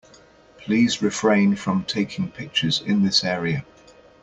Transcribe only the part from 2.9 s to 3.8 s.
this area.